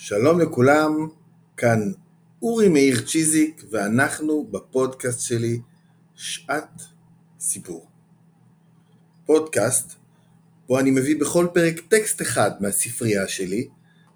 שלום 0.00 0.40
לכולם, 0.40 1.08
כאן 1.56 1.92
אורי 2.42 2.68
מאיר 2.68 3.06
צ'יזיק 3.06 3.64
ואנחנו 3.70 4.46
בפודקאסט 4.50 5.20
שלי 5.20 5.60
שעת 6.14 6.82
סיפור. 7.40 7.86
פודקאסט 9.26 9.92
בו 10.68 10.78
אני 10.78 10.90
מביא 10.90 11.20
בכל 11.20 11.46
פרק 11.54 11.80
טקסט 11.80 12.22
אחד 12.22 12.50
מהספרייה 12.60 13.28
שלי, 13.28 13.68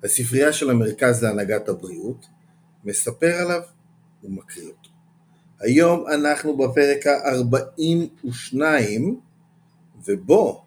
הספרייה 0.04 0.52
של 0.52 0.70
המרכז 0.70 1.24
להנהגת 1.24 1.68
הבריאות, 1.68 2.26
מספר 2.84 3.34
עליו 3.34 3.60
ומקריא 4.24 4.66
אותו. 4.66 4.90
היום 5.60 6.04
אנחנו 6.14 6.56
בפרק 6.56 7.06
ה-42 7.06 8.56
ובו 10.06 10.64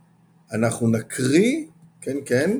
אנחנו 0.51 0.87
נקריא, 0.87 1.65
כן 2.01 2.17
כן, 2.25 2.57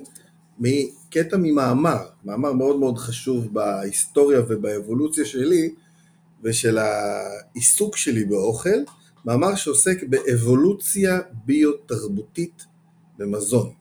מקטע 1.18 1.38
ממאמר, 1.38 2.08
מאמר 2.26 2.54
מאוד 2.54 2.80
מאוד 2.80 2.98
חשוב 2.98 3.54
בהיסטוריה 3.54 4.40
ובאבולוציה 4.48 5.26
שלי 5.26 5.74
ושל 6.44 6.78
העיסוק 6.78 7.98
שלי 7.98 8.26
באוכל, 8.26 8.80
מאמר 9.26 9.56
שעוסק 9.56 10.04
באבולוציה 10.04 11.20
ביו-תרבותית 11.46 12.66
במזון. 13.18 13.72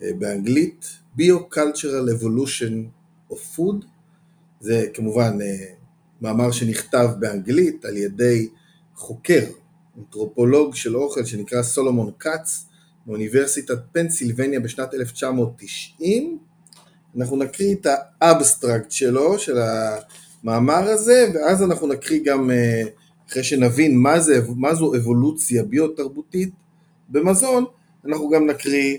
באנגלית 0.00 0.86
Bio-Cultural 1.18 2.20
Evolution 2.20 2.74
of 3.32 3.56
Food, 3.56 3.84
זה 4.60 4.86
כמובן 4.94 5.38
מאמר 6.20 6.50
שנכתב 6.50 7.08
באנגלית 7.18 7.84
על 7.84 7.96
ידי 7.96 8.48
חוקר, 8.94 9.44
אנתרופולוג 9.98 10.74
של 10.74 10.96
אוכל 10.96 11.24
שנקרא 11.24 11.62
סולומון 11.62 12.10
כץ, 12.18 12.66
מאוניברסיטת 13.08 13.78
פנסילבניה 13.92 14.60
בשנת 14.60 14.94
1990. 14.94 16.38
אנחנו 17.16 17.36
נקריא 17.36 17.74
את 17.74 17.86
האבסטרקט 18.20 18.90
שלו, 18.90 19.38
של 19.38 19.58
המאמר 20.44 20.88
הזה, 20.88 21.30
ואז 21.34 21.62
אנחנו 21.62 21.86
נקריא 21.86 22.20
גם, 22.24 22.50
אחרי 23.28 23.44
שנבין 23.44 23.98
מה, 23.98 24.20
זה, 24.20 24.40
מה 24.56 24.74
זו 24.74 24.94
אבולוציה 24.96 25.62
ביו-תרבותית 25.62 26.50
במזון, 27.08 27.64
אנחנו 28.06 28.30
גם 28.30 28.46
נקריא 28.46 28.98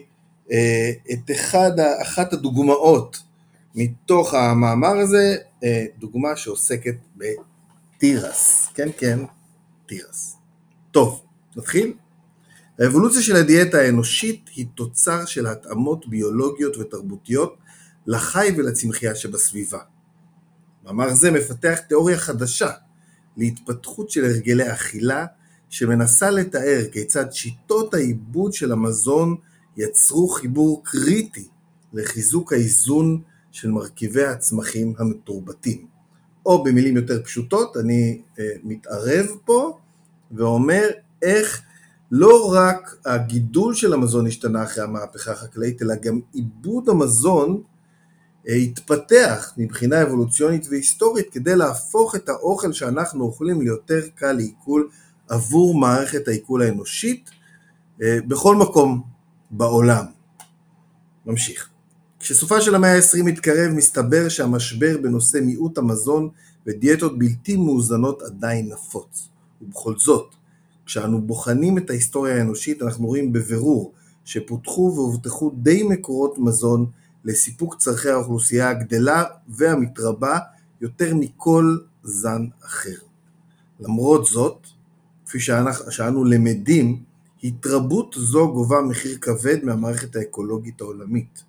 את 1.12 1.32
אחד, 1.32 1.72
אחת 2.02 2.34
הדוגמאות 2.34 3.18
מתוך 3.76 4.34
המאמר 4.34 4.98
הזה, 4.98 5.36
דוגמה 6.00 6.36
שעוסקת 6.36 6.96
בתירס, 7.18 8.68
כן 8.74 8.90
כן, 8.98 9.20
תירס. 9.86 10.36
טוב, 10.92 11.22
נתחיל? 11.56 11.94
האבולוציה 12.80 13.22
של 13.22 13.36
הדיאטה 13.36 13.78
האנושית 13.78 14.50
היא 14.56 14.66
תוצר 14.76 15.26
של 15.26 15.48
התאמות 15.48 16.08
ביולוגיות 16.08 16.78
ותרבותיות 16.78 17.58
לחי 18.08 18.52
ולצמחייה 18.58 19.16
שבסביבה. 19.16 19.80
מאמר 20.86 21.14
זה 21.14 21.32
מפתח 21.32 21.80
תיאוריה 21.88 22.18
חדשה 22.18 22.72
להתפתחות 23.38 24.10
של 24.10 24.26
הרגלי 24.26 24.74
אכילה 24.74 25.26
שמנסה 25.70 26.30
לתאר 26.32 26.82
כיצד 26.92 27.34
שיטות 27.34 27.94
העיבוד 27.94 28.54
של 28.54 28.72
המזון 28.72 29.36
יצרו 29.78 30.28
חיבור 30.28 30.82
קריטי 30.86 31.48
לחיזוק 31.94 32.54
האיזון 32.54 33.22
של 33.52 33.70
מרכיבי 33.70 34.26
הצמחים 34.26 34.94
המתורבתים. 34.98 35.88
או 36.46 36.64
במילים 36.64 36.96
יותר 36.96 37.24
פשוטות, 37.24 37.78
אני 37.78 38.22
מתערב 38.64 39.26
פה 39.46 39.80
ואומר 40.32 40.90
איך 41.22 41.62
לא 42.12 42.54
רק 42.54 42.96
הגידול 43.06 43.76
של 43.76 43.94
המזון 43.94 44.28
השתנה 44.28 44.64
אחרי 44.64 44.84
המהפכה 44.84 45.32
החקלאית, 45.32 45.82
אלא 45.82 45.96
גם 45.96 46.20
עיבוד 46.34 46.90
המזון 46.90 47.62
התפתח 48.46 49.54
מבחינה 49.58 50.04
אבולוציונית 50.04 50.68
והיסטורית 50.70 51.30
כדי 51.32 51.56
להפוך 51.56 52.16
את 52.16 52.30
האוכל 52.30 52.74
שאנחנו 52.74 53.24
אוכלים 53.24 53.62
ליותר 53.62 54.02
קל 54.16 54.32
לעיכול 54.32 54.90
עבור 55.30 55.80
מערכת 55.80 56.28
העיכול 56.28 56.62
האנושית 56.62 57.30
בכל 58.00 58.56
מקום 58.56 59.04
בעולם. 59.52 60.06
ממשיך. 61.26 61.70
כשסופה 62.20 62.62
של 62.62 62.76
המאה 62.76 62.96
ה-20 62.96 63.24
מתקרב, 63.24 63.72
מסתבר 63.72 64.30
שהמשבר 64.30 64.98
בנושא 65.04 65.38
מיעוט 65.38 65.78
המזון 65.78 66.30
ודיאטות 66.68 67.20
בלתי 67.20 67.56
מאוזנות 67.56 68.22
עדיין 68.22 68.70
נפוץ. 68.72 69.30
ובכל 69.62 69.94
זאת, 69.98 70.36
כשאנו 70.90 71.22
בוחנים 71.22 71.78
את 71.78 71.90
ההיסטוריה 71.90 72.36
האנושית, 72.36 72.82
אנחנו 72.82 73.08
רואים 73.08 73.34
בבירור 73.34 73.94
שפותחו 74.26 74.94
והובטחו 74.96 75.52
די 75.56 75.84
מקורות 75.84 76.38
מזון 76.38 76.86
לסיפוק 77.26 77.76
צורכי 77.76 78.10
האוכלוסייה 78.10 78.70
הגדלה 78.70 79.24
והמתרבה 79.48 80.40
יותר 80.82 81.16
מכל 81.16 81.78
זן 82.04 82.48
אחר. 82.66 82.96
למרות 83.80 84.26
זאת, 84.26 84.68
כפי 85.26 85.40
שאנו 85.90 86.26
למדים, 86.26 87.04
התרבות 87.44 88.16
זו 88.20 88.54
גובה 88.54 88.82
מחיר 88.82 89.18
כבד 89.22 89.64
מהמערכת 89.64 90.16
האקולוגית 90.16 90.82
העולמית. 90.82 91.44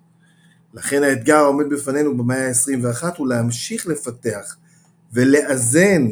לכן 0.73 1.03
האתגר 1.03 1.37
העומד 1.37 1.65
בפנינו 1.69 2.17
במאה 2.17 2.47
ה-21 2.47 3.17
הוא 3.17 3.27
להמשיך 3.27 3.87
לפתח 3.87 4.55
ולאזן 5.13 6.07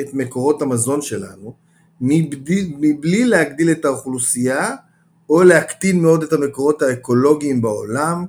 את 0.00 0.14
מקורות 0.14 0.62
המזון 0.62 1.02
שלנו, 1.02 1.63
מבלי, 2.00 2.74
מבלי 2.78 3.24
להגדיל 3.24 3.70
את 3.70 3.84
האוכלוסייה 3.84 4.76
או 5.30 5.42
להקטין 5.42 6.02
מאוד 6.02 6.22
את 6.22 6.32
המקורות 6.32 6.82
האקולוגיים 6.82 7.62
בעולם, 7.62 8.24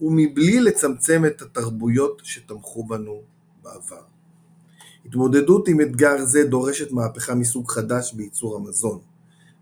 ומבלי 0.00 0.60
לצמצם 0.60 1.22
את 1.26 1.42
התרבויות 1.42 2.22
שתמכו 2.24 2.84
בנו 2.84 3.20
בעבר. 3.62 4.02
התמודדות 5.06 5.68
עם 5.68 5.80
אתגר 5.80 6.24
זה 6.24 6.44
דורשת 6.44 6.92
מהפכה 6.92 7.34
מסוג 7.34 7.70
חדש 7.70 8.12
בייצור 8.12 8.56
המזון. 8.56 8.98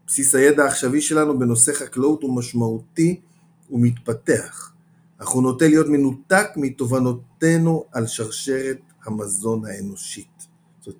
בסיס 0.06 0.34
הידע 0.34 0.64
העכשווי 0.64 1.00
שלנו 1.00 1.38
בנושא 1.38 1.72
חקלאות 1.72 2.22
הוא 2.22 2.36
משמעותי 2.36 3.20
ומתפתח, 3.70 4.72
אך 5.18 5.28
הוא 5.28 5.42
נוטה 5.42 5.68
להיות 5.68 5.86
מנותק 5.88 6.48
מתובנותינו 6.56 7.84
על 7.92 8.06
שרשרת 8.06 8.80
המזון 9.04 9.64
האנושית. 9.64 10.46
זאת, 10.80 10.96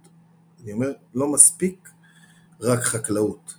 אני 0.62 0.73
אומר, 0.73 0.93
לא 1.15 1.33
מספיק 1.33 1.88
רק 2.61 2.83
חקלאות. 2.83 3.55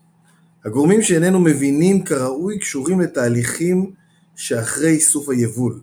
הגורמים 0.66 1.02
שאיננו 1.02 1.40
מבינים 1.40 2.04
כראוי 2.04 2.60
קשורים 2.60 3.00
לתהליכים 3.00 3.92
שאחרי 4.36 4.90
איסוף 4.90 5.30
היבול, 5.30 5.82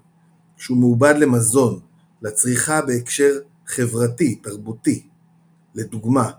שהוא 0.57 0.79
מעובד 0.79 1.15
למזון, 1.19 1.81
לצריכה 2.23 2.83
בהקשר 2.83 3.39
חברתי, 3.67 4.35
תרבותי. 4.35 5.07
לדוגמה, 5.75 6.31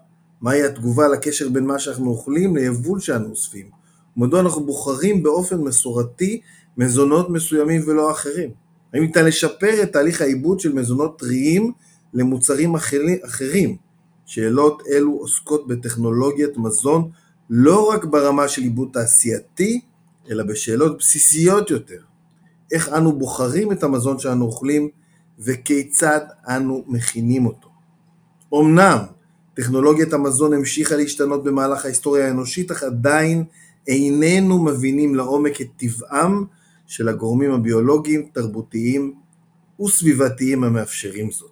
מהי 0.42 0.64
התגובה 0.64 1.08
לקשר 1.08 1.50
בין 1.50 1.66
מה 1.66 1.80
שאנחנו 1.80 2.10
אוכלים 2.10 2.56
ליבול 2.56 3.00
שאנו 3.00 3.30
אוספים, 3.30 3.70
ומדוע 4.18 4.40
אנחנו 4.40 4.66
בוחרים 4.66 5.24
באופן 5.24 5.58
מסורתי 5.58 6.42
מזונות 6.78 7.30
מסוימים 7.30 7.82
ולא 7.88 8.12
אחרים. 8.12 8.50
האם 8.94 9.04
ניתן 9.04 9.26
לשפר 9.26 9.84
את 9.84 9.94
תהליך 9.94 10.22
העיבוד 10.22 10.60
של 10.60 10.74
מזונות 10.74 11.20
טריים 11.20 11.72
למוצרים 12.14 12.76
אחרים. 13.26 13.78
שאלות 14.26 14.84
אלו 14.92 15.12
עוסקות 15.12 15.68
בטכנולוגיית 15.68 16.58
מזון 16.58 17.10
לא 17.50 17.90
רק 17.90 18.06
ברמה 18.06 18.48
של 18.48 18.62
עיבוד 18.62 18.90
תעשייתי, 18.94 19.82
אלא 20.30 20.44
בשאלות 20.44 20.98
בסיסיות 20.98 21.70
יותר. 21.70 22.00
איך 22.72 22.90
אנו 22.90 23.20
בוחרים 23.20 23.72
את 23.72 23.84
המזון 23.84 24.20
שאנו 24.20 24.46
אוכלים 24.46 24.90
וכיצד 25.40 26.20
אנו 26.48 26.84
מכינים 26.88 27.46
אותו. 27.46 27.70
אמנם 28.54 28.98
טכנולוגיית 29.54 30.14
המזון 30.14 30.54
המשיכה 30.54 30.96
להשתנות 30.96 31.44
במהלך 31.44 31.86
ההיסטוריה 31.86 32.28
האנושית, 32.28 32.72
אך 32.72 32.84
עדיין 32.84 33.44
איננו 33.88 34.64
מבינים 34.64 35.16
לעומק 35.16 35.62
את 35.62 35.68
טבעם 35.78 36.46
של 36.88 37.08
הגורמים 37.08 37.52
הביולוגיים, 37.52 38.30
תרבותיים 38.34 39.14
וסביבתיים 39.82 40.64
המאפשרים 40.64 41.32
זאת. 41.32 41.52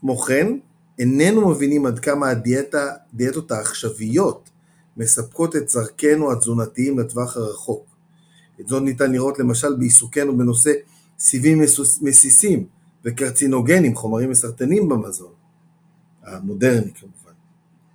כמו 0.00 0.16
כן, 0.16 0.58
איננו 0.98 1.48
מבינים 1.48 1.86
עד 1.86 1.98
כמה 1.98 2.28
הדיאטות 2.28 3.50
העכשוויות 3.50 4.50
מספקות 4.96 5.56
את 5.56 5.66
צרכינו 5.66 6.32
התזונתיים 6.32 6.98
לטווח 6.98 7.36
הרחוק. 7.36 7.86
את 8.60 8.68
זאת 8.68 8.82
ניתן 8.82 9.12
לראות 9.12 9.38
למשל 9.38 9.76
בעיסוקנו 9.76 10.38
בנושא 10.38 10.72
סיבים 11.18 11.60
מסיסים 12.02 12.66
וקרצינוגנים, 13.04 13.94
חומרים 13.94 14.30
מסרטנים 14.30 14.88
במזון, 14.88 15.32
המודרני 16.24 16.92
כמובן. 16.94 17.32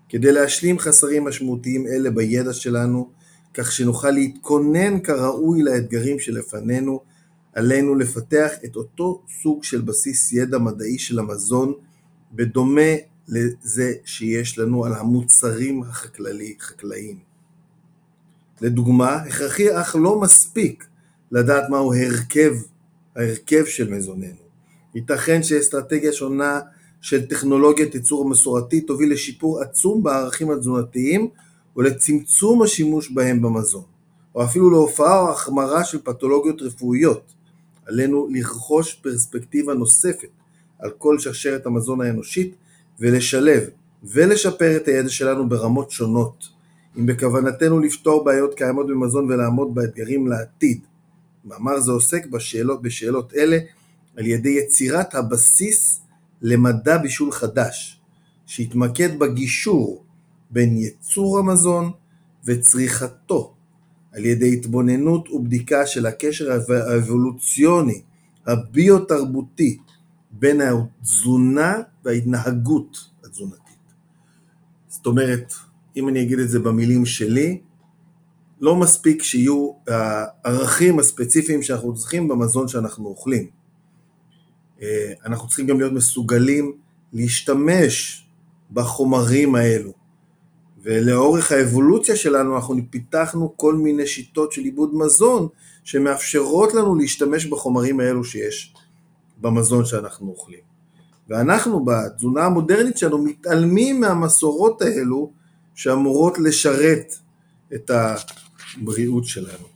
כדי 0.09 0.31
להשלים 0.31 0.79
חסרים 0.79 1.23
משמעותיים 1.23 1.87
אלה 1.87 2.09
בידע 2.09 2.53
שלנו, 2.53 3.09
כך 3.53 3.71
שנוכל 3.71 4.11
להתכונן 4.11 4.99
כראוי 4.99 5.63
לאתגרים 5.63 6.19
שלפנינו, 6.19 7.01
עלינו 7.53 7.95
לפתח 7.95 8.51
את 8.65 8.75
אותו 8.75 9.21
סוג 9.41 9.63
של 9.63 9.81
בסיס 9.81 10.33
ידע 10.33 10.57
מדעי 10.57 10.99
של 10.99 11.19
המזון, 11.19 11.73
בדומה 12.33 12.91
לזה 13.27 13.93
שיש 14.05 14.59
לנו 14.59 14.85
על 14.85 14.93
המוצרים 14.93 15.83
החקלאיים. 15.83 17.19
לדוגמה, 18.61 19.15
הכרחי 19.15 19.81
אך 19.81 19.95
לא 19.95 20.19
מספיק 20.19 20.87
לדעת 21.31 21.69
מהו 21.69 21.93
הרכב, 21.93 22.53
ההרכב 23.15 23.65
של 23.65 23.93
מזוננו, 23.93 24.49
ייתכן 24.95 25.43
שאסטרטגיה 25.43 26.13
שונה 26.13 26.59
של 27.01 27.25
טכנולוגיית 27.25 27.95
ייצור 27.95 28.29
מסורתית 28.29 28.87
תוביל 28.87 29.13
לשיפור 29.13 29.61
עצום 29.61 30.03
בערכים 30.03 30.51
התזונתיים 30.51 31.29
ולצמצום 31.77 32.61
השימוש 32.61 33.11
בהם 33.11 33.41
במזון, 33.41 33.83
או 34.35 34.43
אפילו 34.43 34.69
להופעה 34.69 35.19
או 35.19 35.31
החמרה 35.31 35.83
של 35.83 36.01
פתולוגיות 36.03 36.61
רפואיות. 36.61 37.33
עלינו 37.85 38.27
לרכוש 38.31 38.93
פרספקטיבה 38.93 39.73
נוספת 39.73 40.29
על 40.79 40.89
כל 40.97 41.19
שרשרת 41.19 41.65
המזון 41.65 42.01
האנושית 42.01 42.55
ולשלב 42.99 43.63
ולשפר 44.03 44.77
את 44.77 44.87
הידע 44.87 45.09
שלנו 45.09 45.49
ברמות 45.49 45.91
שונות. 45.91 46.49
אם 46.97 47.05
בכוונתנו 47.05 47.79
לפתור 47.79 48.25
בעיות 48.25 48.53
קיימות 48.53 48.87
במזון 48.87 49.31
ולעמוד 49.31 49.75
באתגרים 49.75 50.27
לעתיד. 50.27 50.79
מאמר 51.45 51.79
זה 51.79 51.91
עוסק 51.91 52.25
בשאלות, 52.25 52.81
בשאלות 52.81 53.33
אלה 53.33 53.57
על 54.17 54.25
ידי 54.25 54.49
יצירת 54.49 55.15
הבסיס 55.15 56.01
למדע 56.41 56.97
בישול 56.97 57.31
חדש, 57.31 58.01
שהתמקד 58.45 59.19
בגישור 59.19 60.03
בין 60.51 60.77
ייצור 60.77 61.39
המזון 61.39 61.91
וצריכתו, 62.45 63.53
על 64.13 64.25
ידי 64.25 64.53
התבוננות 64.53 65.29
ובדיקה 65.29 65.85
של 65.85 66.05
הקשר 66.05 66.51
האבולוציוני, 66.51 68.01
הביו-תרבותי, 68.47 69.77
בין 70.39 70.61
התזונה 70.61 71.77
וההתנהגות 72.05 72.97
התזונתית. 73.23 73.93
זאת 74.87 75.05
אומרת, 75.05 75.53
אם 75.97 76.09
אני 76.09 76.23
אגיד 76.23 76.39
את 76.39 76.49
זה 76.49 76.59
במילים 76.59 77.05
שלי, 77.05 77.61
לא 78.61 78.75
מספיק 78.75 79.23
שיהיו 79.23 79.71
הערכים 79.87 80.99
הספציפיים 80.99 81.61
שאנחנו 81.61 81.93
צריכים 81.93 82.27
במזון 82.27 82.67
שאנחנו 82.67 83.07
אוכלים. 83.07 83.49
אה, 84.81 85.13
אנחנו 85.25 85.47
צריכים 85.47 85.67
גם 85.67 85.79
להיות 85.79 85.93
מסוגלים 85.93 86.77
להשתמש 87.13 88.25
בחומרים 88.71 89.55
האלו. 89.55 89.93
ולאורך 90.81 91.51
האבולוציה 91.51 92.15
שלנו 92.15 92.55
אנחנו 92.55 92.75
פיתחנו 92.89 93.53
כל 93.57 93.75
מיני 93.75 94.07
שיטות 94.07 94.51
של 94.51 94.61
עיבוד 94.61 94.95
מזון 94.95 95.47
שמאפשרות 95.83 96.73
לנו 96.73 96.95
להשתמש 96.95 97.45
בחומרים 97.45 97.99
האלו 97.99 98.23
שיש 98.23 98.73
במזון 99.41 99.85
שאנחנו 99.85 100.29
אוכלים. 100.29 100.59
ואנחנו 101.29 101.85
בתזונה 101.85 102.45
המודרנית 102.45 102.97
שלנו 102.97 103.17
מתעלמים 103.17 104.01
מהמסורות 104.01 104.81
האלו 104.81 105.31
שאמורות 105.75 106.39
לשרת 106.39 107.15
את 107.73 107.91
הבריאות 107.93 109.25
שלנו. 109.25 109.67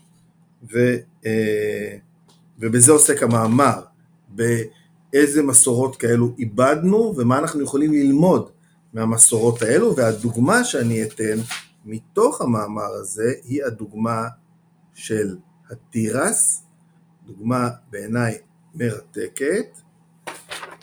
ו, 0.73 0.95
אה, 1.25 1.97
ובזה 2.59 2.91
עוסק 2.91 3.23
המאמר, 3.23 3.81
באיזה 4.29 5.43
מסורות 5.43 5.95
כאלו 5.95 6.35
איבדנו 6.39 7.13
ומה 7.17 7.39
אנחנו 7.39 7.61
יכולים 7.61 7.93
ללמוד 7.93 8.49
מהמסורות 8.93 9.61
האלו, 9.61 9.95
והדוגמה 9.95 10.63
שאני 10.63 11.03
אתן 11.03 11.37
מתוך 11.85 12.41
המאמר 12.41 12.93
הזה 13.01 13.33
היא 13.43 13.63
הדוגמה 13.63 14.27
של 14.93 15.37
התירס, 15.69 16.63
דוגמה 17.25 17.69
בעיניי 17.91 18.37
מרתקת. 18.75 19.77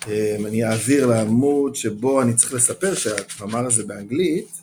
אה, 0.09 0.37
אני 0.47 0.65
אעביר 0.65 1.07
לעמוד 1.07 1.75
שבו 1.75 2.23
אני 2.23 2.35
צריך 2.35 2.55
לספר 2.55 2.95
שהמאמר 2.95 3.67
הזה 3.67 3.87
באנגלית, 3.87 4.63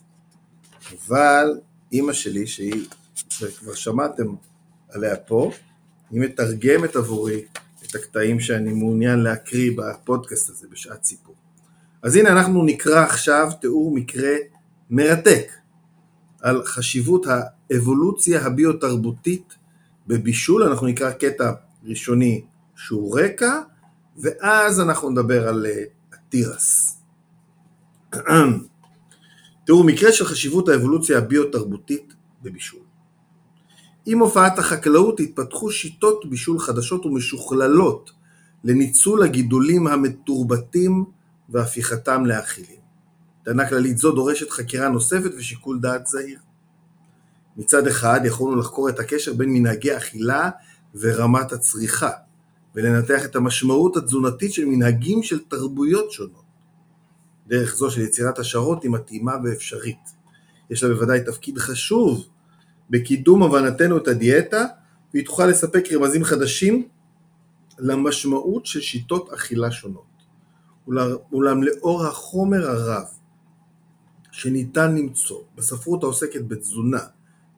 אבל 0.94 1.60
אימא 1.92 2.14
שלי, 2.14 2.48
שהיא, 2.48 2.86
כבר 3.60 3.74
שמעתם 3.74 4.24
עליה 4.90 5.16
פה, 5.16 5.52
היא 6.12 6.22
מתרגמת 6.22 6.96
עבורי 6.96 7.46
את 7.86 7.96
הקטעים 7.96 8.40
שאני 8.40 8.74
מעוניין 8.74 9.20
להקריא 9.20 9.72
בפודקאסט 9.78 10.50
הזה 10.50 10.68
בשעת 10.72 11.04
סיפור. 11.04 11.36
אז 12.02 12.16
הנה 12.16 12.30
אנחנו 12.30 12.64
נקרא 12.64 13.04
עכשיו 13.04 13.50
תיאור 13.62 13.96
מקרה 13.96 14.32
מרתק 14.90 15.52
על 16.42 16.64
חשיבות 16.66 17.26
האבולוציה 17.28 18.46
הביו-תרבותית 18.46 19.54
בבישול, 20.08 20.64
אנחנו 20.64 20.88
נקרא 20.88 21.12
קטע 21.12 21.52
ראשוני 21.84 22.42
שהוא 22.78 23.20
רקע, 23.20 23.62
ואז 24.18 24.80
אנחנו 24.80 25.10
נדבר 25.10 25.48
על 25.48 25.66
אה, 25.66 25.84
התירס. 26.14 26.98
תראו, 29.66 29.84
מקרה 29.84 30.12
של 30.12 30.26
חשיבות 30.26 30.70
האבולוציה 30.70 31.18
הביו-תרבותית 31.18 32.14
בבישול. 32.42 32.80
עם 34.06 34.20
הופעת 34.20 34.60
החקלאות 34.60 35.20
התפתחו 35.20 35.72
שיטות 35.72 36.30
בישול 36.30 36.60
חדשות 36.60 37.06
ומשוכללות 37.06 38.12
לניצול 38.64 39.24
הגידולים 39.24 39.88
המתורבתים 39.88 41.06
והפיכתם 41.50 42.26
לאכילים. 42.26 42.80
טענה 43.44 43.70
כללית 43.70 43.98
זו 43.98 44.12
דורשת 44.12 44.50
חקירה 44.50 44.90
נוספת 44.90 45.32
ושיקול 45.38 45.80
דעת 45.80 46.08
זהיר. 46.08 46.40
מצד 47.58 47.88
אחד 47.88 48.20
יכולנו 48.26 48.56
לחקור 48.56 48.90
את 48.90 49.00
הקשר 49.00 49.34
בין 49.34 49.50
מנהגי 49.54 49.98
אכילה 49.98 50.50
ורמת 50.96 51.52
הצריכה, 51.52 52.12
ולנתח 52.76 53.26
את 53.26 53.36
המשמעות 53.36 53.98
התזונתית 53.98 54.54
של 54.54 54.66
מנהגים 54.66 55.24
של 55.24 55.40
תרבויות 55.48 56.12
שונות. 56.12 56.48
דרך 57.48 57.76
זו 57.76 57.92
של 57.92 58.02
יצירת 58.02 58.40
השערות 58.40 58.84
היא 58.84 58.92
מתאימה 58.92 59.34
ואפשרית. 59.44 60.18
יש 60.70 60.84
לה 60.84 60.94
בוודאי 60.94 61.24
תפקיד 61.26 61.58
חשוב 61.58 62.28
בקידום 62.90 63.44
הבנתנו 63.44 63.98
את 63.98 64.08
הדיאטה, 64.08 64.66
והיא 65.14 65.26
תוכל 65.26 65.46
לספק 65.46 65.84
רמזים 65.92 66.24
חדשים 66.24 66.88
למשמעות 67.80 68.66
של 68.66 68.82
שיטות 68.82 69.34
אכילה 69.34 69.72
שונות. 69.72 70.08
אולם 71.34 71.64
לאור 71.64 72.06
החומר 72.06 72.70
הרב 72.70 73.06
שניתן 74.32 74.96
למצוא 74.96 75.42
בספרות 75.56 76.04
העוסקת 76.04 76.42
בתזונה, 76.48 77.00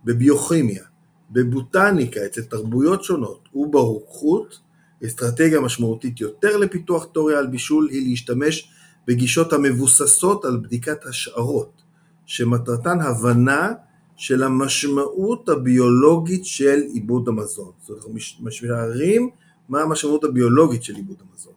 בביוכימיה, 0.03 0.83
בבוטניקה 1.31 2.25
אצל 2.25 2.41
תרבויות 2.41 3.03
שונות 3.03 3.50
וברוקחות, 3.56 4.59
אסטרטגיה 5.06 5.60
משמעותית 5.60 6.22
יותר 6.22 6.57
לפיתוח 6.57 7.06
תיאוריה 7.13 7.40
על 7.40 7.48
בישול 7.48 7.90
היא 7.90 8.10
להשתמש 8.10 8.72
בגישות 9.07 9.54
המבוססות 9.54 10.46
על 10.46 10.57
בדיקת 10.57 11.06
השערות, 11.06 11.81
שמטרתן 12.25 13.01
הבנה 13.01 13.74
של 14.16 14.44
המשמעות 14.44 15.50
הביולוגית 15.50 16.46
של 16.46 16.80
עיבוד 16.94 17.28
המזון. 17.28 17.72
זאת 17.81 17.90
אומרת, 17.90 18.04
אנחנו 18.04 18.46
משערים 18.46 19.30
מה 19.69 19.81
המשמעות 19.81 20.24
הביולוגית 20.24 20.84
של 20.84 20.96
עיבוד 20.96 21.18
המזון. 21.30 21.54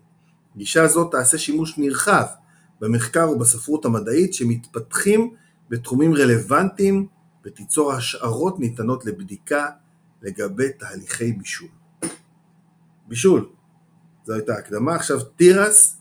גישה 0.56 0.88
זו 0.88 1.05
תעשה 1.05 1.38
שימוש 1.38 1.78
נרחב 1.78 2.25
במחקר 2.81 3.31
ובספרות 3.31 3.85
המדעית 3.85 4.35
שמתפתחים 4.35 5.35
בתחומים 5.71 6.14
רלוונטיים 6.14 7.07
ותיצור 7.45 7.93
השערות 7.93 8.61
ניתנות 8.61 9.07
לבדיקה 9.07 9.66
לגבי 10.23 10.73
תהליכי 10.78 11.33
בישול. 11.33 11.69
בישול, 13.12 13.49
זו 14.26 14.33
הייתה 14.33 14.54
הקדמה. 14.54 14.95
עכשיו 14.95 15.21
תירס 15.21 15.97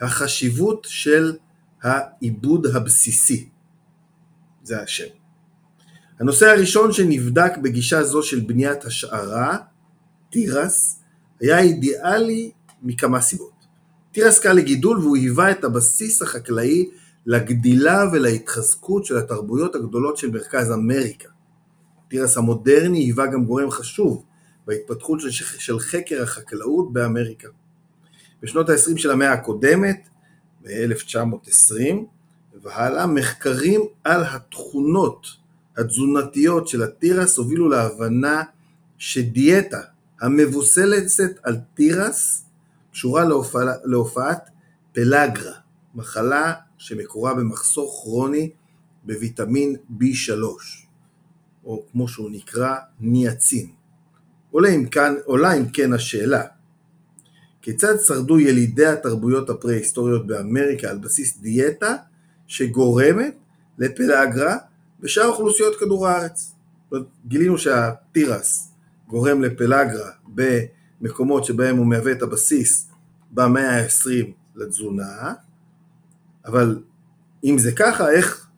החשיבות 0.00 0.86
של 0.90 1.36
העיבוד 1.82 2.66
הבסיסי. 2.66 3.48
זה 4.62 4.80
השם. 4.82 5.06
הנושא 6.20 6.46
הראשון 6.46 6.92
שנבדק 6.92 7.52
בגישה 7.62 8.02
זו 8.02 8.22
של 8.22 8.40
בניית 8.40 8.84
השערה, 8.84 9.56
תירס, 10.30 11.00
היה 11.40 11.58
אידיאלי 11.58 12.50
מכמה 12.82 13.20
סיבות. 13.20 13.66
תירס 14.12 14.38
קל 14.38 14.52
לגידול 14.52 14.98
והוא 14.98 15.16
היווה 15.16 15.50
את 15.50 15.64
הבסיס 15.64 16.22
החקלאי 16.22 16.90
לגדילה 17.26 18.04
ולהתחזקות 18.12 19.04
של 19.04 19.16
התרבויות 19.16 19.74
הגדולות 19.74 20.16
של 20.16 20.30
מרכז 20.30 20.72
אמריקה. 20.72 21.28
תירס 22.08 22.36
המודרני 22.36 22.98
היווה 22.98 23.26
גם 23.26 23.44
גורם 23.44 23.70
חשוב 23.70 24.24
בהתפתחות 24.66 25.20
של 25.58 25.78
חקר 25.78 26.22
החקלאות 26.22 26.92
באמריקה. 26.92 27.48
בשנות 28.42 28.68
ה-20 28.68 28.98
של 28.98 29.10
המאה 29.10 29.32
הקודמת, 29.32 30.08
ב-1920 30.62 31.74
והלאה, 32.62 33.06
מחקרים 33.06 33.80
על 34.04 34.24
התכונות 34.24 35.26
התזונתיות 35.76 36.68
של 36.68 36.82
התירס 36.82 37.36
הובילו 37.38 37.68
להבנה 37.68 38.42
שדיאטה 38.98 39.80
המבוססת 40.20 41.38
על 41.42 41.56
תירס 41.74 42.44
קשורה 42.92 43.24
להופע, 43.24 43.58
להופעת 43.84 44.50
פלגרה, 44.92 45.52
מחלה 45.94 46.54
שמקורה 46.78 47.34
במחסור 47.34 47.90
כרוני 48.02 48.50
בוויטמין 49.04 49.76
B3, 50.00 50.32
או 51.64 51.84
כמו 51.92 52.08
שהוא 52.08 52.30
נקרא, 52.30 52.76
ניאצין. 53.00 53.70
עולה 54.52 54.68
אם 54.68 54.86
כן, 54.86 55.12
עולה 55.24 55.52
אם 55.52 55.68
כן 55.68 55.92
השאלה, 55.92 56.42
כיצד 57.62 57.94
שרדו 58.00 58.40
ילידי 58.40 58.86
התרבויות 58.86 59.50
הפרה-היסטוריות 59.50 60.26
באמריקה 60.26 60.90
על 60.90 60.98
בסיס 60.98 61.38
דיאטה 61.38 61.96
שגורמת 62.46 63.34
לפלאגרה 63.78 64.56
בשאר 65.00 65.26
אוכלוסיות 65.26 65.76
כדור 65.76 66.08
הארץ. 66.08 66.52
גילינו 67.26 67.58
שהתירס 67.58 68.72
גורם 69.08 69.42
לפלאגרה 69.42 70.10
במקומות 70.28 71.44
שבהם 71.44 71.76
הוא 71.76 71.86
מהווה 71.86 72.12
את 72.12 72.22
הבסיס 72.22 72.88
במאה 73.30 73.82
ה-20 73.82 74.30
לתזונה, 74.56 75.32
אבל 76.46 76.78
אם 77.44 77.58
זה 77.58 77.72
ככה, 77.72 78.10
איך 78.10 78.50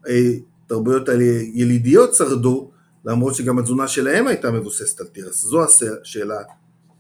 התרבויות 0.67 1.09
האלה 1.09 1.25
ילידיות 1.55 2.15
שרדו, 2.15 2.71
למרות 3.05 3.35
שגם 3.35 3.59
התזונה 3.59 3.89
שלהם 3.89 4.27
הייתה 4.27 4.51
מבוססת 4.51 5.01
על 5.01 5.07
תירס? 5.07 5.43
זו 5.43 5.65
השאלה 5.65 6.39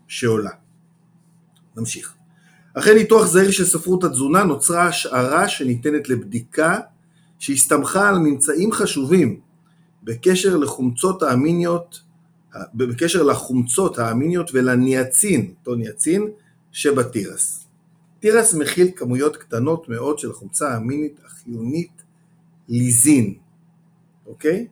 שעולה. 0.08 0.50
נמשיך. 1.76 2.14
אחרי 2.74 2.94
ניתוח 2.94 3.26
זהיר 3.26 3.50
של 3.50 3.64
ספרות 3.64 4.04
התזונה 4.04 4.44
נוצרה 4.44 4.86
השערה 4.86 5.48
שניתנת 5.48 6.08
לבדיקה 6.08 6.78
שהסתמכה 7.38 8.08
על 8.08 8.18
ממצאים 8.18 8.72
חשובים 8.72 9.40
בקשר 10.02 10.56
לחומצות 10.56 11.22
האמיניות, 11.22 12.00
בקשר 12.74 13.22
לחומצות 13.22 13.98
האמיניות 13.98 14.50
ולניאצין, 14.54 15.54
אותו 15.60 15.74
ניאצין, 15.74 16.28
שבתירס. 16.72 17.66
תירס 18.20 18.54
מכיל 18.54 18.90
כמויות 18.96 19.36
קטנות 19.36 19.88
מאוד 19.88 20.18
של 20.18 20.30
החומצה 20.30 20.68
האמינית 20.74 21.20
החיונית 21.24 22.02
ליזין, 22.68 23.34
אוקיי? 24.26 24.66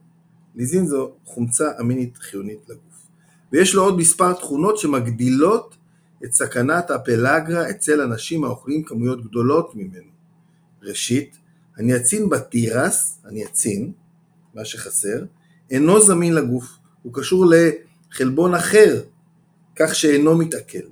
ליזין 0.55 0.87
זו 0.87 1.13
חומצה 1.25 1.71
אמינית 1.81 2.17
חיונית 2.17 2.61
לגוף. 2.69 3.07
ויש 3.53 3.75
לו 3.75 3.83
עוד 3.83 3.97
מספר 3.97 4.33
תכונות 4.33 4.79
שמגדילות 4.79 5.77
את 6.25 6.33
סכנת 6.33 6.91
הפלגרה 6.91 7.71
אצל 7.71 8.01
אנשים 8.01 8.45
האוכלים 8.45 8.83
כמויות 8.85 9.27
גדולות 9.27 9.75
ממנו. 9.75 10.11
ראשית, 10.83 11.37
הניאצין 11.77 12.29
בתירס, 12.29 13.19
הניאצין, 13.25 13.93
מה 14.55 14.65
שחסר, 14.65 15.25
אינו 15.71 16.03
זמין 16.03 16.35
לגוף, 16.35 16.65
הוא 17.03 17.15
קשור 17.15 17.47
לחלבון 17.51 18.55
אחר, 18.55 19.03
כך 19.77 19.95
שאינו 19.95 20.39
מתעכל. 20.39 20.87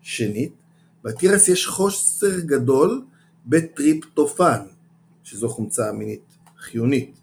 שנית, 0.00 0.52
בתירס 1.04 1.48
יש 1.48 1.66
חוסר 1.66 2.40
גדול 2.40 3.02
בטריפטופן, 3.46 4.60
שזו 5.22 5.48
חומצה 5.48 5.90
אמינית 5.90 6.22
חיונית, 6.58 7.19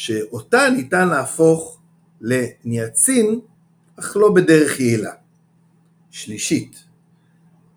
שאותה 0.00 0.70
ניתן 0.76 1.08
להפוך 1.08 1.78
לניאצין, 2.20 3.40
אך 3.96 4.16
לא 4.16 4.34
בדרך 4.34 4.80
יעילה. 4.80 5.12
שלישית, 6.10 6.84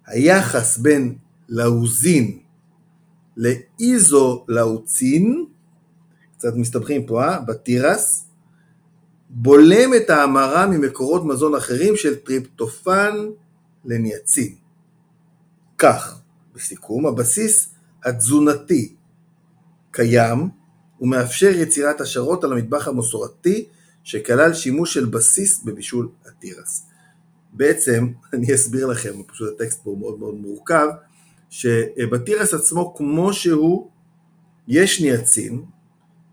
היחס 0.08 0.78
בין 0.78 1.16
לאוזין 1.50 2.40
לאיזולאוצין, 3.38 5.46
קצת 6.38 6.54
מסתבכים 6.56 7.06
פה, 7.06 7.24
אה? 7.24 7.40
בתירס, 7.40 8.26
בולם 9.30 9.94
את 9.98 10.10
ההמרה 10.10 10.68
ממקורות 10.68 11.26
מזון 11.26 11.56
אחרים 11.56 11.96
של 11.96 12.16
טריפטופן 12.16 13.14
לניאצין. 13.86 14.56
כך, 15.78 16.22
בסיכום, 16.56 17.06
הבסיס 17.06 17.74
התזונתי 18.04 18.96
קיים 19.92 20.63
ומאפשר 21.04 21.52
יצירת 21.56 22.02
השערות 22.02 22.44
על 22.44 22.54
המטבח 22.54 22.88
המסורתי 22.88 23.66
שכלל 24.04 24.54
שימוש 24.54 24.94
של 24.94 25.06
בסיס 25.06 25.64
בבישול 25.64 26.10
התירס. 26.26 26.86
בעצם, 27.54 28.08
אני 28.34 28.54
אסביר 28.56 28.88
לכם, 28.88 29.24
פשוט 29.28 29.54
הטקסט 29.56 29.84
פה 29.84 29.96
מאוד 30.00 30.20
מאוד 30.20 30.36
מורכב, 30.36 30.88
שבתירס 31.50 32.54
עצמו 32.54 32.96
כמו 32.96 33.34
שהוא, 33.34 33.90
יש 34.68 35.02
ניאצין, 35.02 35.64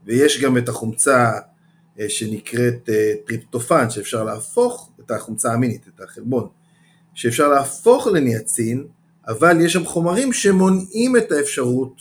ויש 0.06 0.42
גם 0.42 0.58
את 0.58 0.68
החומצה 0.68 1.32
אה, 2.00 2.08
שנקראת 2.08 2.88
אה, 2.88 3.12
טריפטופן, 3.26 3.90
שאפשר 3.90 4.24
להפוך, 4.24 4.90
את 5.00 5.10
החומצה 5.10 5.52
האמינית, 5.52 5.88
את 5.94 6.00
החלבון, 6.00 6.48
שאפשר 7.14 7.48
להפוך 7.48 8.06
לניאצין, 8.06 8.86
אבל 9.28 9.60
יש 9.60 9.72
שם 9.72 9.84
חומרים 9.84 10.32
שמונעים 10.32 11.16
את 11.16 11.32
האפשרות 11.32 11.94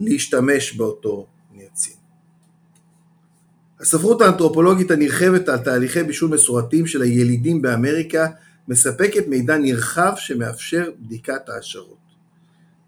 להשתמש 0.00 0.76
באותו 0.76 1.26
ניאצין. 1.54 1.94
הספרות 3.80 4.20
האנתרופולוגית 4.20 4.90
הנרחבת 4.90 5.48
על 5.48 5.58
תהליכי 5.58 6.02
בישול 6.02 6.30
מסורתיים 6.30 6.86
של 6.86 7.02
הילידים 7.02 7.62
באמריקה 7.62 8.26
מספקת 8.68 9.28
מידע 9.28 9.58
נרחב 9.58 10.12
שמאפשר 10.16 10.90
בדיקת 11.00 11.48
ההשערות. 11.48 12.04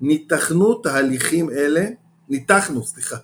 ניתחנו 0.01 0.75
תהליכים 0.75 1.51
אלה, 1.51 1.87
ניתחנו, 2.29 2.85
סליחה, 2.85 3.17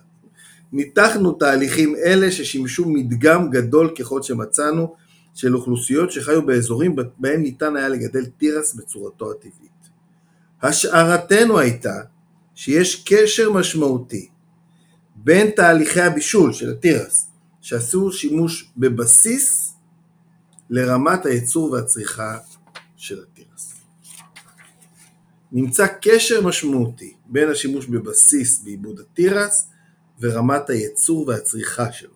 ניתחנו 0.71 1.31
תהליכים 1.31 1.95
אלה 1.95 2.31
ששימשו 2.31 2.89
מדגם 2.89 3.49
גדול 3.49 3.93
ככל 3.99 4.21
שמצאנו 4.21 4.95
של 5.35 5.55
אוכלוסיות 5.55 6.11
שחיו 6.11 6.45
באזורים 6.45 6.95
בהם 7.17 7.41
ניתן 7.41 7.75
היה 7.75 7.89
לגדל 7.89 8.25
תירס 8.25 8.73
בצורתו 8.73 9.31
הטבעית. 9.31 9.73
השערתנו 10.61 11.59
הייתה 11.59 12.01
שיש 12.55 13.03
קשר 13.05 13.51
משמעותי 13.51 14.27
בין 15.15 15.51
תהליכי 15.55 16.01
הבישול 16.01 16.53
של 16.53 16.71
התירס 16.71 17.27
שעשו 17.61 18.11
שימוש 18.11 18.71
בבסיס 18.77 19.73
לרמת 20.69 21.25
הייצור 21.25 21.71
והצריכה 21.71 22.37
של 22.97 23.23
התירס. 23.23 23.73
נמצא 25.51 25.87
קשר 26.01 26.41
משמעותי 26.41 27.13
בין 27.25 27.49
השימוש 27.49 27.85
בבסיס 27.85 28.61
בעיבוד 28.63 28.99
התירס 28.99 29.67
ורמת 30.19 30.69
הייצור 30.69 31.27
והצריכה 31.27 31.91
שלו. 31.91 32.13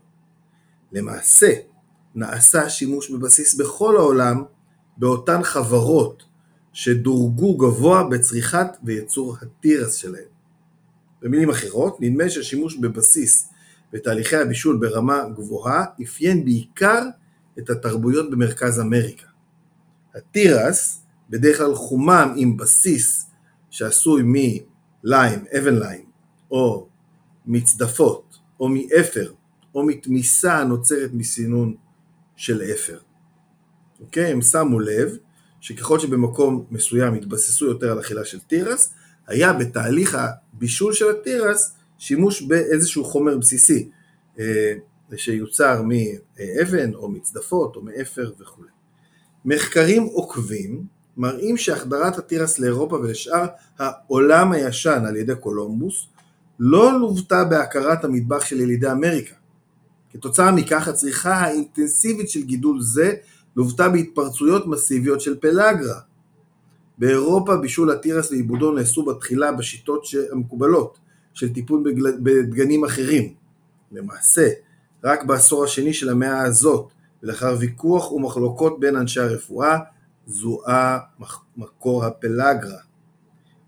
למעשה, 0.91 1.53
נעשה 2.15 2.69
שימוש 2.69 3.11
בבסיס 3.11 3.55
בכל 3.55 3.97
העולם 3.97 4.43
באותן 4.97 5.43
חברות 5.43 6.23
שדורגו 6.73 7.57
גבוה 7.57 8.03
בצריכת 8.03 8.67
וייצור 8.83 9.37
התירס 9.41 9.93
שלהם. 9.93 10.36
במילים 11.21 11.49
אחרות, 11.49 11.97
נדמה 12.01 12.29
שהשימוש 12.29 12.77
בבסיס 12.77 13.49
בתהליכי 13.93 14.35
הבישול 14.35 14.77
ברמה 14.77 15.29
גבוהה 15.35 15.85
אפיין 16.03 16.45
בעיקר 16.45 17.03
את 17.59 17.69
התרבויות 17.69 18.31
במרכז 18.31 18.79
אמריקה. 18.79 19.27
התירס, 20.15 21.01
בדרך 21.29 21.57
כלל 21.57 21.75
חומם 21.75 22.33
עם 22.35 22.57
בסיס 22.57 23.25
שעשוי 23.69 24.23
מליים, 24.25 25.39
אבן 25.57 25.75
ליים, 25.75 26.05
או 26.51 26.87
מצדפות, 27.45 28.37
או 28.59 28.69
מאפר, 28.69 29.33
או 29.75 29.83
מתמיסה 29.85 30.57
הנוצרת 30.57 31.09
מסינון 31.13 31.75
של 32.35 32.61
אפר. 32.61 32.97
אוקיי? 33.99 34.31
הם 34.31 34.41
שמו 34.41 34.79
לב 34.79 35.17
שככל 35.61 35.99
שבמקום 35.99 36.65
מסוים 36.71 37.13
התבססו 37.13 37.65
יותר 37.65 37.91
על 37.91 37.99
אכילה 37.99 38.25
של 38.25 38.39
תירס, 38.39 38.93
היה 39.27 39.53
בתהליך 39.53 40.17
הבישול 40.53 40.93
של 40.93 41.05
התירס 41.09 41.73
שימוש 41.97 42.41
באיזשהו 42.41 43.03
חומר 43.03 43.37
בסיסי 43.37 43.89
אה, 44.39 44.73
שיוצר 45.15 45.81
מאבן 45.81 46.93
או 46.93 47.09
מצדפות 47.09 47.75
או 47.75 47.81
מאפר 47.81 48.31
וכו'. 48.39 48.63
מחקרים 49.45 50.03
עוקבים 50.03 50.85
מראים 51.17 51.57
שהחדרת 51.57 52.17
התירס 52.17 52.59
לאירופה 52.59 52.95
ולשאר 52.95 53.45
העולם 53.79 54.51
הישן 54.51 55.03
על 55.07 55.15
ידי 55.15 55.35
קולומבוס 55.35 56.07
לא 56.59 56.99
לוותה 56.99 57.43
בהכרת 57.43 58.05
המטבח 58.05 58.45
של 58.45 58.59
ילידי 58.59 58.91
אמריקה. 58.91 59.35
כתוצאה 60.13 60.51
מכך 60.51 60.87
הצריכה 60.87 61.33
האינטנסיבית 61.33 62.29
של 62.29 62.41
גידול 62.41 62.81
זה 62.81 63.13
לוותה 63.55 63.89
בהתפרצויות 63.89 64.67
מסיביות 64.67 65.21
של 65.21 65.39
פלגרה. 65.39 65.99
באירופה 66.97 67.57
בישול 67.57 67.91
התירס 67.91 68.31
ועיבודו 68.31 68.71
נעשו 68.71 69.05
בתחילה 69.05 69.51
בשיטות 69.51 70.03
המקובלות 70.31 70.97
של 71.33 71.53
טיפול 71.53 71.83
בדגנים 72.23 72.85
אחרים. 72.85 73.33
למעשה, 73.91 74.49
רק 75.03 75.23
בעשור 75.23 75.63
השני 75.63 75.93
של 75.93 76.09
המאה 76.09 76.41
הזאת, 76.41 76.91
ולאחר 77.23 77.55
ויכוח 77.59 78.11
ומחלוקות 78.11 78.79
בין 78.79 78.95
אנשי 78.95 79.19
הרפואה, 79.19 79.79
זוהה 80.27 80.99
מקור 81.57 82.05
הפלגרה. 82.05 82.79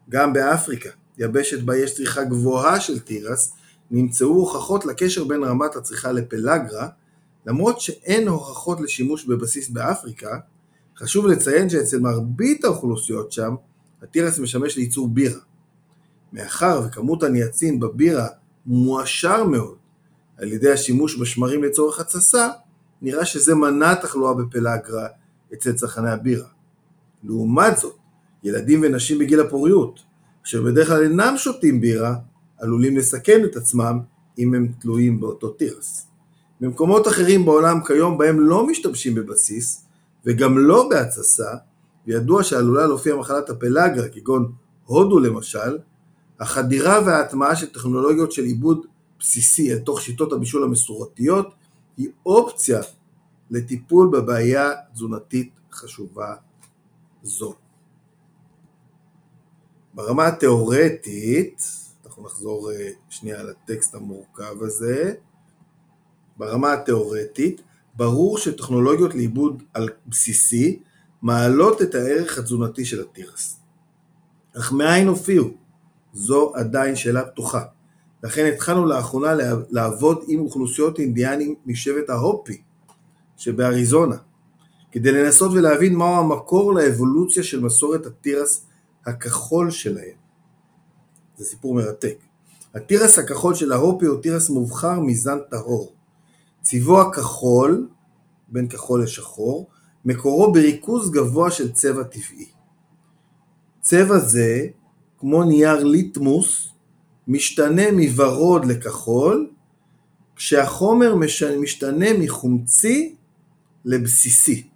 גם 0.10 0.34
באפריקה, 0.34 0.90
יבשת 1.18 1.64
בה 1.64 1.78
יש 1.78 1.96
צריכה 1.96 2.24
גבוהה 2.24 2.80
של 2.80 3.00
תירס, 3.00 3.54
נמצאו 3.92 4.28
הוכחות 4.28 4.86
לקשר 4.86 5.24
בין 5.24 5.44
רמת 5.44 5.76
הצריכה 5.76 6.12
לפלגרה, 6.12 6.88
למרות 7.46 7.82
שאין 7.82 8.28
הוכחות 8.28 8.82
לשימוש 8.82 9.26
בבסיס 9.26 9.70
באפריקה, 9.70 10.38
חשוב 11.00 11.28
לציין 11.28 11.70
שאצל 11.70 12.00
מרבית 12.00 12.66
האוכלוסיות 12.66 13.32
שם, 13.32 13.56
התירס 14.02 14.40
משמש 14.40 14.78
לייצור 14.78 15.08
בירה. 15.08 15.40
מאחר 16.34 16.82
וכמות 16.86 17.24
הניאצין 17.24 17.80
בבירה 17.80 18.28
מועשר 18.66 19.44
מאוד 19.44 19.76
על 20.38 20.52
ידי 20.52 20.72
השימוש 20.72 21.20
בשמרים 21.20 21.64
לצורך 21.64 22.00
התססה, 22.00 22.50
נראה 23.02 23.26
שזה 23.26 23.56
מנע 23.56 23.94
תחלואה 23.94 24.34
בפלגרה 24.34 25.08
אצל 25.54 25.74
צרכני 25.74 26.10
הבירה. 26.10 26.48
לעומת 27.24 27.78
זאת, 27.78 27.96
ילדים 28.44 28.82
ונשים 28.84 29.20
בגיל 29.20 29.40
הפוריות, 29.40 30.00
אשר 30.46 30.62
בדרך 30.64 30.88
כלל 30.88 31.04
אינם 31.04 31.34
שותים 31.38 31.82
בירה, 31.82 32.16
עלולים 32.60 32.98
לסכן 32.98 33.46
את 33.46 33.56
עצמם 33.56 34.00
אם 34.40 34.54
הם 34.54 34.68
תלויים 34.80 35.20
באותו 35.20 35.50
תירס. 35.50 36.08
במקומות 36.62 37.08
אחרים 37.08 37.46
בעולם 37.46 37.84
כיום 37.84 38.18
בהם 38.18 38.40
לא 38.40 38.68
משתמשים 38.68 39.16
בבסיס 39.16 39.89
וגם 40.30 40.58
לא 40.58 40.90
בהתססה, 40.90 41.56
וידוע 42.08 42.44
שעלולה 42.44 42.88
להופיע 42.88 43.16
מחלת 43.16 43.50
הפלאגרה, 43.50 44.10
כגון 44.10 44.52
הודו 44.86 45.20
למשל, 45.20 45.78
החדירה 46.40 47.00
וההטמעה 47.06 47.56
של 47.56 47.70
טכנולוגיות 47.70 48.32
של 48.32 48.44
עיבוד 48.44 48.86
בסיסי 49.20 49.74
אל 49.74 49.80
תוך 49.80 50.02
שיטות 50.02 50.34
הבישול 50.34 50.64
המסורתיות 50.64 51.54
היא 51.98 52.10
אופציה 52.26 52.80
לטיפול 53.52 54.10
בבעיה 54.12 54.72
תזונתית 54.94 55.54
חשובה 55.72 56.36
זו. 57.24 57.56
ברמה 59.94 60.28
התיאורטית, 60.28 61.62
אנחנו 62.06 62.24
נחזור 62.24 62.72
אה, 62.72 62.90
שנייה 63.10 63.44
לטקסט 63.44 63.96
המורכב 63.96 64.64
הזה, 64.64 65.14
ברמה 66.38 66.74
התיאורטית, 66.74 67.62
ברור 68.00 68.38
שטכנולוגיות 68.38 69.16
לעיבוד 69.16 69.64
על 69.74 69.90
בסיסי 70.08 70.80
מעלות 71.22 71.82
את 71.82 71.96
הערך 71.96 72.38
התזונתי 72.38 72.86
של 72.86 73.02
התירס. 73.02 73.60
אך 74.58 74.72
מאין 74.72 75.08
הופיעו? 75.08 75.48
זו 76.14 76.52
עדיין 76.56 76.96
שאלה 76.96 77.26
פתוחה. 77.26 77.64
לכן 78.24 78.52
התחלנו 78.54 78.86
לאחרונה 78.86 79.34
לעבוד 79.70 80.24
עם 80.28 80.40
אוכלוסיות 80.40 81.00
אינדיאנים 81.00 81.56
משבט 81.66 82.10
ההופי 82.10 82.62
שבאריזונה, 83.38 84.18
כדי 84.92 85.12
לנסות 85.12 85.52
ולהבין 85.54 85.96
מהו 85.96 86.20
המקור 86.20 86.74
לאבולוציה 86.74 87.44
של 87.44 87.60
מסורת 87.60 88.06
התירס 88.06 88.66
הכחול 89.06 89.72
שלהם. 89.72 90.18
זה 91.38 91.46
סיפור 91.46 91.76
מרתק. 91.76 92.18
התירס 92.76 93.20
הכחול 93.20 93.56
של 93.56 93.72
ההופי 93.72 94.06
הוא 94.06 94.22
תירס 94.22 94.50
מובחר 94.50 95.00
מזן 95.00 95.38
טהור. 95.50 95.99
צבעו 96.62 97.02
הכחול, 97.02 97.88
בין 98.48 98.68
כחול 98.68 99.04
לשחור, 99.04 99.70
מקורו 100.06 100.54
בריכוז 100.54 101.12
גבוה 101.12 101.52
של 101.52 101.72
צבע 101.72 102.04
טבעי. 102.04 102.50
צבע 103.82 104.20
זה, 104.20 104.68
כמו 105.18 105.44
נייר 105.44 105.84
ליטמוס, 105.84 106.70
משתנה 107.28 107.92
מוורוד 107.92 108.66
לכחול, 108.66 109.50
כשהחומר 110.36 111.16
משתנה 111.60 112.08
מחומצי 112.20 113.16
לבסיסי. 113.86 114.68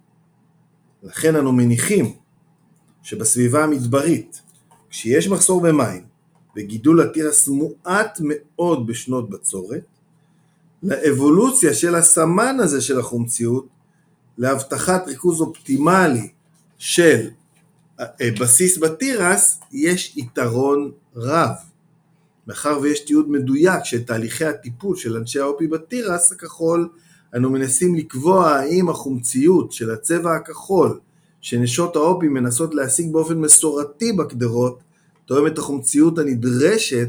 לכן 1.02 1.36
אנו 1.36 1.52
מניחים 1.52 2.14
שבסביבה 3.02 3.64
המדברית, 3.64 4.42
כשיש 4.90 5.28
מחסור 5.28 5.60
במים 5.60 6.04
וגידול 6.56 7.00
התירס 7.00 7.48
מועט 7.48 8.20
מאוד 8.22 8.86
בשנות 8.86 9.30
בצורת, 9.30 9.93
לאבולוציה 10.84 11.74
של 11.74 11.94
הסמן 11.94 12.56
הזה 12.60 12.80
של 12.80 12.98
החומציות, 12.98 13.66
להבטחת 14.38 15.06
ריכוז 15.06 15.40
אופטימלי 15.40 16.28
של 16.78 17.28
אה, 18.00 18.06
בסיס 18.40 18.78
בתירס, 18.78 19.60
יש 19.72 20.16
יתרון 20.16 20.90
רב. 21.16 21.54
מאחר 22.46 22.78
ויש 22.82 23.00
תיעוד 23.00 23.30
מדויק 23.30 23.84
של 23.84 24.04
תהליכי 24.04 24.44
הטיפול 24.44 24.96
של 24.96 25.16
אנשי 25.16 25.40
האופי 25.40 25.66
בתירס 25.66 26.32
הכחול, 26.32 26.88
אנו 27.36 27.50
מנסים 27.50 27.94
לקבוע 27.94 28.50
האם 28.50 28.88
החומציות 28.88 29.72
של 29.72 29.90
הצבע 29.90 30.34
הכחול 30.36 31.00
שנשות 31.40 31.96
האופי 31.96 32.28
מנסות 32.28 32.74
להשיג 32.74 33.12
באופן 33.12 33.38
מסורתי 33.40 34.12
בקדרות, 34.12 34.78
תואם 35.24 35.46
את 35.46 35.58
החומציות 35.58 36.18
הנדרשת 36.18 37.08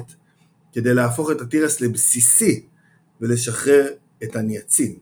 כדי 0.74 0.94
להפוך 0.94 1.32
את 1.32 1.42
התירס 1.42 1.82
לבסיסי 1.82 2.66
ולשחרר 3.22 3.88
את 4.24 4.36
הניאצין. 4.36 4.96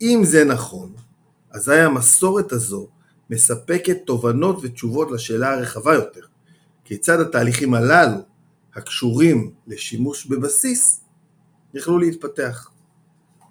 אם 0.00 0.20
זה 0.24 0.44
נכון, 0.44 0.92
אזי 1.50 1.74
המסורת 1.74 2.52
הזו 2.52 2.88
מספקת 3.30 3.96
תובנות 4.06 4.58
ותשובות 4.62 5.10
לשאלה 5.10 5.52
הרחבה 5.52 5.94
יותר, 5.94 6.20
כיצד 6.84 7.20
התהליכים 7.20 7.74
הללו, 7.74 8.18
הקשורים 8.74 9.50
לשימוש 9.66 10.26
בבסיס, 10.26 11.00
יכלו 11.74 11.98
להתפתח. 11.98 12.70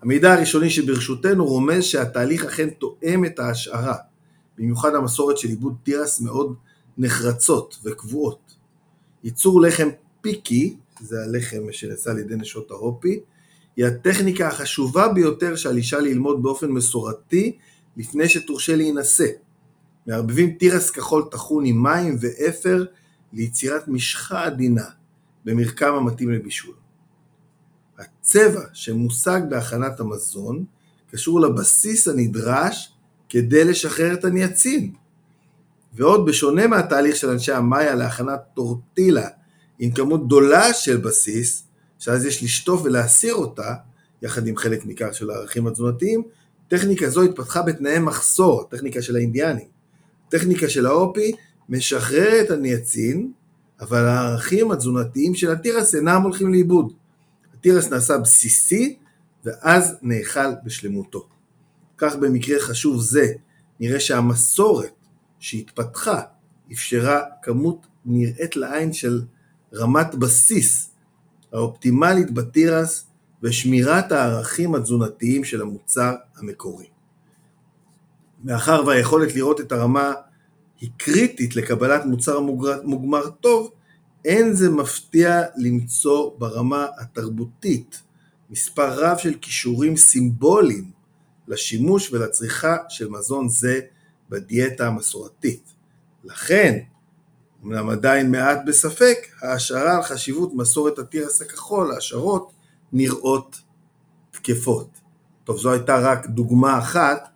המידע 0.02 0.34
הראשוני 0.34 0.70
שברשותנו 0.70 1.46
רומז 1.46 1.84
שהתהליך 1.84 2.46
אכן 2.46 2.70
תואם 2.70 3.26
את 3.26 3.40
ההשערה, 3.40 3.96
במיוחד 4.58 4.96
המסורת 4.96 5.38
של 5.38 5.48
עיבוד 5.48 5.76
תירס 5.84 6.22
מאוד 6.22 6.56
נחרצות 6.98 7.78
וקבועות. 7.84 8.56
ייצור 9.24 9.62
לחם 9.62 9.90
פיקי, 10.22 10.78
זה 11.02 11.24
הלחם 11.24 11.58
שנעשה 11.72 12.12
על 12.12 12.20
ידי 12.20 12.36
נשות 12.36 12.72
ההופי, 12.72 13.20
היא 13.76 13.86
הטכניקה 13.86 14.48
החשובה 14.48 15.08
ביותר 15.08 15.56
שעל 15.56 15.78
אישה 15.78 16.00
ללמוד 16.00 16.44
באופן 16.44 16.68
מסורתי 16.68 17.58
לפני 17.98 18.30
שתורשה 18.30 18.76
להינשא. 18.76 19.28
מערבבים 20.08 20.52
תירס 20.52 20.90
כחול 20.90 21.24
טחון 21.32 21.66
עם 21.66 21.84
מים 21.84 22.18
ואפר 22.20 22.86
ליצירת 23.34 23.88
משחה 23.88 24.44
עדינה 24.44 24.86
במרקם 25.46 25.94
המתאים 25.94 26.32
לבישול. 26.32 26.76
הצבע 28.00 28.62
שמושג 28.74 29.42
בהכנת 29.50 30.00
המזון 30.00 30.66
קשור 31.12 31.40
לבסיס 31.40 32.08
הנדרש 32.08 32.94
כדי 33.30 33.64
לשחרר 33.64 34.14
את 34.14 34.26
הניאצין. 34.26 34.94
ועוד 35.94 36.26
בשונה 36.26 36.68
מהתהליך 36.68 37.16
של 37.16 37.30
אנשי 37.30 37.52
המאיה 37.52 37.96
להכנת 37.96 38.40
טורטילה 38.54 39.28
עם 39.80 39.92
כמות 39.92 40.26
גדולה 40.26 40.74
של 40.74 40.98
בסיס, 40.98 41.64
שאז 42.02 42.26
יש 42.26 42.44
לשטוף 42.44 42.82
ולהסיר 42.84 43.34
אותה, 43.34 43.74
יחד 44.22 44.48
עם 44.48 44.58
חלק 44.58 44.86
ניכר 44.86 45.12
של 45.12 45.30
הערכים 45.30 45.68
התזונתיים, 45.68 46.24
טכניקה 46.68 47.10
זו 47.10 47.24
התפתחה 47.24 47.62
בתנאי 47.62 48.00
מחסור, 48.00 48.64
טכניקה 48.70 49.02
של 49.02 49.16
האינדיאנים. 49.16 49.68
טכניקה 50.30 50.70
של 50.70 50.86
האופי 50.86 51.32
משחררת 51.70 52.52
הניאצין, 52.52 53.32
אבל 53.82 54.06
הערכים 54.06 54.72
התזונתיים 54.72 55.36
של 55.36 55.52
התירס 55.52 55.96
אינם 55.96 56.22
הולכים 56.22 56.54
לאיבוד. 56.54 56.94
התירס 57.54 57.90
נעשה 57.90 58.18
בסיסי, 58.18 58.98
ואז 59.46 59.96
נאכל 60.02 60.52
בשלמותו. 60.66 61.28
כך 61.98 62.16
במקרה 62.16 62.60
חשוב 62.60 63.02
זה, 63.02 63.34
נראה 63.80 64.00
שהמסורת 64.00 64.94
שהתפתחה 65.40 66.22
אפשרה 66.72 67.22
כמות 67.42 67.88
נראית 68.06 68.56
לעין 68.56 68.94
של 68.94 69.22
רמת 69.74 70.16
בסיס 70.16 70.91
האופטימלית 71.54 72.32
בתירס 72.32 73.06
ושמירת 73.44 74.12
הערכים 74.12 74.76
התזונתיים 74.76 75.44
של 75.44 75.62
המוצר 75.62 76.16
המקורי. 76.38 76.86
מאחר 78.44 78.84
והיכולת 78.88 79.36
לראות 79.36 79.62
את 79.62 79.72
הרמה 79.72 80.14
היא 80.82 80.90
קריטית 80.98 81.56
לקבלת 81.56 82.06
מוצר 82.06 82.40
מוגמר 82.84 83.30
טוב, 83.30 83.72
אין 84.26 84.54
זה 84.54 84.70
מפתיע 84.70 85.42
למצוא 85.58 86.32
ברמה 86.38 86.88
התרבותית 87.00 88.02
מספר 88.50 88.94
רב 89.00 89.18
של 89.18 89.34
כישורים 89.42 89.98
סימבוליים 89.98 90.92
לשימוש 91.48 92.14
ולצריכה 92.14 92.78
של 92.90 93.10
מזון 93.10 93.50
זה 93.50 93.80
בדיאטה 94.30 94.88
המסורתית. 94.88 95.74
לכן, 96.24 96.80
אמנם 97.66 97.90
עדיין 97.90 98.32
מעט 98.32 98.60
בספק, 98.66 99.18
ההשערה 99.42 99.96
על 99.96 100.04
חשיבות 100.04 100.52
מסורת 100.54 101.00
התירס 101.00 101.42
הכחול, 101.42 101.92
ההשערות, 101.92 102.52
נראות 102.94 103.62
תקפות. 104.32 104.88
טוב, 105.44 105.58
זו 105.58 105.72
הייתה 105.72 106.00
רק 106.00 106.28
דוגמה 106.28 106.80
אחת 106.80 107.28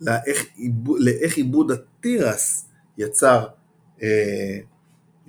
לאיך, 0.00 1.36
עיבוד 1.36 1.70
התירס 1.70 2.64
יצר, 2.98 3.46
אה, 4.02 4.58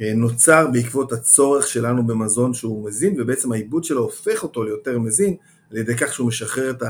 אה, 0.01 0.13
נוצר 0.15 0.67
בעקבות 0.73 1.11
הצורך 1.11 1.67
שלנו 1.67 2.07
במזון 2.07 2.53
שהוא 2.53 2.87
מזין, 2.87 3.21
ובעצם 3.21 3.51
העיבוד 3.51 3.83
שלו 3.83 4.01
הופך 4.01 4.43
אותו 4.43 4.63
ליותר 4.63 4.99
מזין 4.99 5.35
על 5.71 5.77
ידי 5.77 5.97
כך 5.97 6.13
שהוא 6.13 6.27
משחרר 6.27 6.69
את 6.69 6.83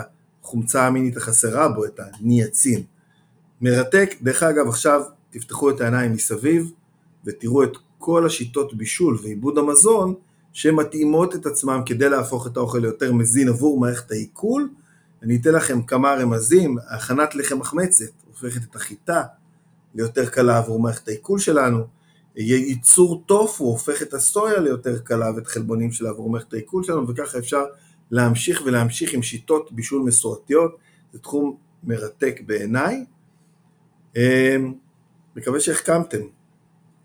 החומצה 0.44 0.88
המינית 0.88 1.18
החסרה 1.18 1.68
בו, 1.68 1.86
את 1.86 2.00
הניאצין. 2.00 2.84
מרתק, 3.62 4.10
דרך 4.22 4.44
אגב 4.44 4.68
עכשיו 4.68 5.02
תפתחו 5.30 5.70
את 5.70 5.82
העיניים 5.82 6.14
מסביב 6.14 6.72
ותראו 7.26 7.64
את 7.64 7.78
כל 7.98 8.26
השיטות 8.26 8.74
בישול 8.74 9.18
ועיבוד 9.24 9.58
המזון 9.58 10.14
שמתאימות 10.54 11.36
את 11.36 11.46
עצמם 11.46 11.82
כדי 11.86 12.10
להפוך 12.10 12.48
את 12.48 12.58
האוכל 12.58 12.78
ליותר 12.78 13.14
מזין 13.14 13.50
עבור 13.50 13.80
מערכת 13.80 14.12
העיכול. 14.12 14.70
אני 15.24 15.36
אתן 15.36 15.52
לכם 15.54 15.82
כמה 15.82 16.14
רמזים, 16.14 16.78
הכנת 16.90 17.36
לחם 17.36 17.60
מחמצת 17.60 18.12
הופכת 18.28 18.62
את 18.70 18.76
החיטה 18.76 19.24
ליותר 19.96 20.30
קלה 20.30 20.58
עבור 20.58 20.80
מערכת 20.80 21.08
העיכול 21.08 21.40
שלנו, 21.40 21.84
ייצור 22.36 23.24
טופו 23.26 23.64
הופך 23.64 24.02
את 24.02 24.14
הסויה 24.14 24.60
ליותר 24.60 25.00
קלה 25.00 25.32
ואת 25.36 25.48
החלבונים 25.48 25.92
שלה 25.92 26.10
עבור 26.10 26.30
מערכת 26.30 26.54
העיכול 26.54 26.84
שלנו 26.84 27.08
וככה 27.08 27.38
אפשר 27.38 27.64
להמשיך 28.12 28.62
ולהמשיך 28.66 29.14
עם 29.14 29.22
שיטות 29.22 29.72
בישול 29.72 30.02
מסורתיות, 30.02 30.78
זה 31.14 31.20
תחום 31.20 31.58
מרתק 31.84 32.42
בעיניי. 32.46 33.06
אמ, 34.16 34.74
מקווה 35.36 35.60
שהחכמתם. 35.60 36.22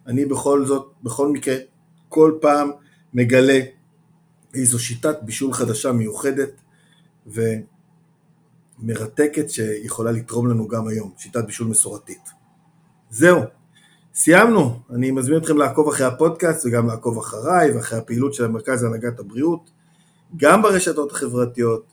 אני 0.07 0.25
בכל 0.25 0.67
זאת, 0.67 0.93
בכל 1.03 1.33
מקרה, 1.33 1.57
כל 2.09 2.39
פעם 2.41 2.71
מגלה 3.15 3.61
איזו 4.55 4.79
שיטת 4.79 5.17
בישול 5.23 5.53
חדשה 5.53 5.93
מיוחדת 5.93 6.61
ומרתקת 8.83 9.51
שיכולה 9.51 10.13
לתרום 10.13 10.47
לנו 10.51 10.69
גם 10.69 10.89
היום, 10.89 11.13
שיטת 11.19 11.45
בישול 11.45 11.67
מסורתית. 11.67 12.31
זהו, 13.11 13.41
סיימנו. 14.15 14.81
אני 14.91 15.11
מזמין 15.11 15.39
אתכם 15.39 15.57
לעקוב 15.57 15.89
אחרי 15.89 16.07
הפודקאסט 16.07 16.67
וגם 16.67 16.87
לעקוב 16.87 17.19
אחריי 17.19 17.71
ואחרי 17.71 17.99
הפעילות 17.99 18.35
של 18.35 18.45
המרכז 18.45 18.83
להנהגת 18.83 19.21
הבריאות, 19.21 19.71
גם 20.37 20.63
ברשתות 20.63 21.13
החברתיות 21.13 21.87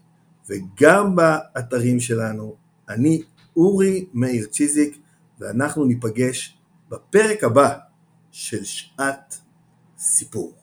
וגם 0.50 1.16
באתרים 1.16 2.00
שלנו. 2.00 2.56
אני 2.90 3.22
אורי 3.56 4.06
מאיר 4.14 4.46
צ'יזיק, 4.46 4.98
ואנחנו 5.40 5.86
ניפגש 5.86 6.58
בפרק 6.90 7.44
הבא 7.44 7.78
של 8.32 8.64
שעת 8.64 9.38
סיפור. 9.98 10.61